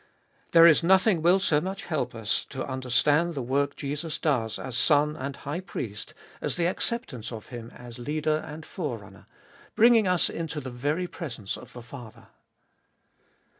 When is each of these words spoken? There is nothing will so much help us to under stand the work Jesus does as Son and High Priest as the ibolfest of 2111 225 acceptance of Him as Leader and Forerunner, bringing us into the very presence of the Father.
There 0.53 0.65
is 0.65 0.81
nothing 0.81 1.21
will 1.21 1.39
so 1.39 1.61
much 1.61 1.85
help 1.85 2.15
us 2.15 2.43
to 2.49 2.65
under 2.67 2.89
stand 2.89 3.35
the 3.35 3.43
work 3.43 3.75
Jesus 3.75 4.17
does 4.17 4.57
as 4.57 4.75
Son 4.75 5.15
and 5.15 5.35
High 5.35 5.59
Priest 5.59 6.15
as 6.41 6.55
the 6.55 6.63
ibolfest 6.63 6.91
of 7.31 7.45
2111 7.45 7.45
225 7.45 7.45
acceptance 7.45 7.45
of 7.45 7.49
Him 7.49 7.69
as 7.69 7.99
Leader 7.99 8.37
and 8.43 8.65
Forerunner, 8.65 9.25
bringing 9.75 10.07
us 10.07 10.27
into 10.27 10.59
the 10.59 10.71
very 10.75 11.05
presence 11.05 11.55
of 11.55 11.73
the 11.73 11.83
Father. 11.83 12.29